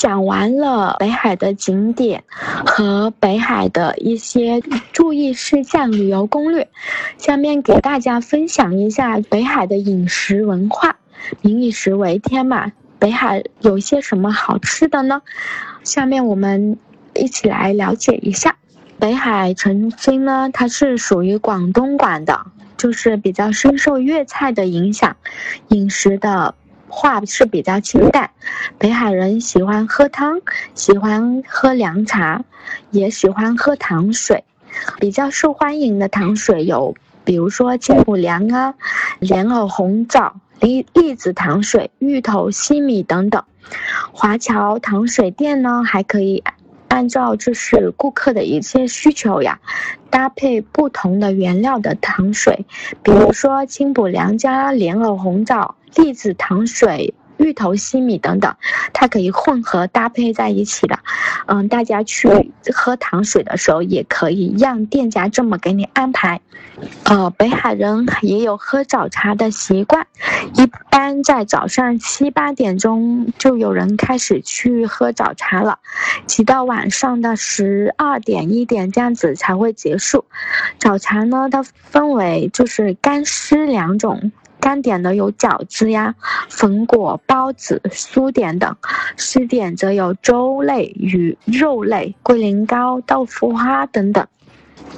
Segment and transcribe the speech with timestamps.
[0.00, 2.24] 讲完了北海的景点
[2.64, 4.62] 和北海的一些
[4.94, 6.66] 注意事项、旅游攻略，
[7.18, 10.96] 下面给大家分享一下北海的饮食文化。
[11.42, 15.20] 民以食为天嘛，北海有些什么好吃的呢？
[15.84, 16.78] 下面我们
[17.14, 18.56] 一起来了解一下。
[18.98, 22.40] 北海曾经呢，它是属于广东管的，
[22.78, 25.14] 就是比较深受粤菜的影响，
[25.68, 26.54] 饮食的
[26.90, 28.28] 话是比较清淡。
[28.76, 30.40] 北海人喜欢喝汤，
[30.74, 32.42] 喜欢喝凉茶，
[32.90, 34.44] 也喜欢喝糖水。
[34.98, 38.74] 比较受欢迎的糖水有，比如说清补凉啊、
[39.18, 43.42] 莲藕红枣、栗栗子糖水、芋头西米等等。
[44.12, 46.42] 华侨糖水店呢，还可以。
[46.90, 49.60] 按照就是顾客的一些需求呀，
[50.10, 52.66] 搭配不同的原料的糖水，
[53.02, 57.14] 比如说清补凉加莲藕红枣、栗子糖水。
[57.40, 58.54] 芋头西米等等，
[58.92, 60.98] 它可以混合搭配在一起的。
[61.46, 66.40] 嗯，大家去喝糖水的时候，也可以让店家这么给你安排。
[67.04, 70.06] 呃，北海人也有喝早茶的习惯，
[70.54, 75.78] 一般在早上七八点钟就有人开始去喝早茶了，
[76.26, 80.24] 直到晚上的十二点一点这样子才会结束。
[80.78, 84.32] 早茶呢，它分为就是干湿两种。
[84.60, 86.14] 干点的有饺子呀、
[86.48, 88.74] 粉果、包子、酥点等；
[89.16, 94.26] 湿点则有粥类与肉类、龟苓膏、豆腐花等等。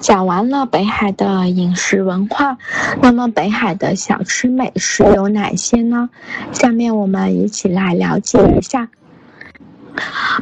[0.00, 2.58] 讲完了北海的饮食文化，
[3.00, 6.10] 那么北海的小吃美食有哪些呢？
[6.52, 8.88] 下面我们一起来了解一下。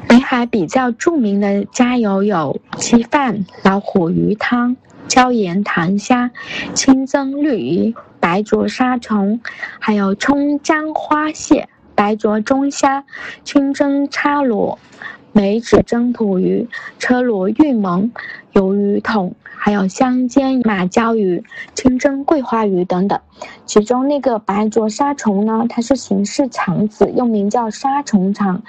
[0.06, 4.76] 北海比较著名的家油有鸡饭、老虎鱼汤。
[5.10, 6.30] 椒盐糖虾、
[6.72, 9.40] 清蒸绿鱼、白灼沙虫，
[9.80, 13.04] 还有葱姜花蟹、白灼中虾、
[13.42, 14.78] 清蒸叉螺、
[15.32, 16.68] 梅子蒸土鱼、
[17.00, 18.12] 车螺玉蒙、
[18.52, 19.34] 鱿鱼筒。
[19.62, 21.44] 还有香煎马鲛鱼、
[21.74, 23.20] 清蒸桂花鱼等等，
[23.66, 28.62] 其中那个白灼沙虫呢，它是形式肠子，又名叫沙虫肠，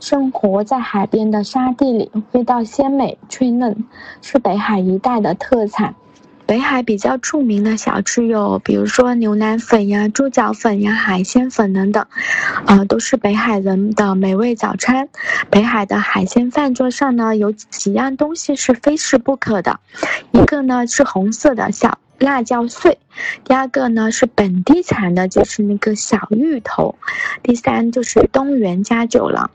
[0.00, 3.84] 生活在海边的沙地里，味道鲜美脆嫩，
[4.22, 5.94] 是北海一带的特产。
[6.48, 12.06] 北海比较著名的小吃有，比如说牛腩粉呀、猪脚粉呀、海鲜粉等等，
[12.64, 15.10] 啊，都是北海人的美味早餐。
[15.50, 19.78] 北海的海鲜饭桌上呢，有几样东西是非吃不可的，
[20.32, 22.98] 一个呢是红色的小辣椒碎，
[23.44, 26.94] 第二个呢是本地产的，就是那个小芋头，
[27.42, 29.50] 第三就是东源加酒了。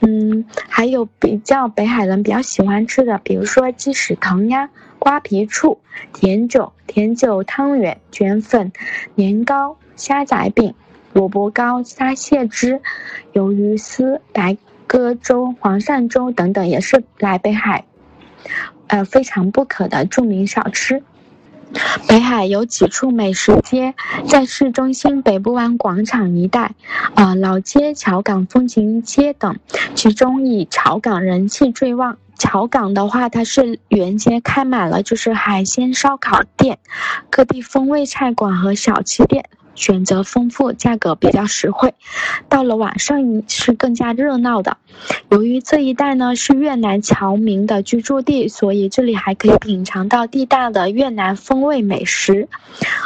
[0.00, 4.70] 嗯，还有比较北海人比较喜欢吃的，比如说鸡屎藤呀。
[5.06, 5.78] 瓜皮醋、
[6.12, 8.72] 甜酒、甜酒汤圆、卷粉、
[9.14, 10.74] 年糕、虾仔饼、
[11.12, 12.80] 萝卜糕、沙蟹汁、
[13.32, 14.56] 鱿鱼丝、白
[14.88, 17.84] 鸽粥、黄鳝粥等等，也是来北海，
[18.88, 21.04] 呃非常不可的著名小吃。
[22.08, 23.94] 北海有几处美食街，
[24.26, 26.72] 在市中心北部湾广场一带，
[27.14, 29.56] 啊老街、桥港风情街等，
[29.94, 32.18] 其中以桥港人气最旺。
[32.38, 36.78] 桥港的话，它是沿街开满了，就是海鲜烧烤店、
[37.30, 41.94] 各地风味菜馆和小吃店，选择丰富，价格比较实惠。
[42.48, 44.76] 到了晚上是更加热闹的。
[45.30, 52.48] 由于这一带呢是越南侨民的居住地，所以这里还可以品尝到地道的越南风味美食，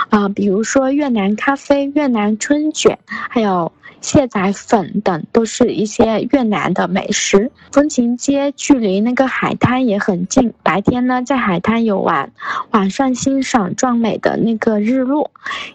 [0.09, 3.73] 啊，比如说越南咖啡、越南春卷，还有。
[4.01, 7.51] 蟹仔粉等都是一些越南的美食。
[7.73, 12.33] 风情街距离那个海滩也很近，白天呢在海滩游玩，
[12.71, 15.31] 晚上欣赏壮美的那个日落，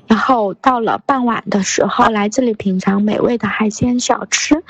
[0.07, 4.63] 然后到了傍晚的时候来这里品尝美味的海鲜小吃。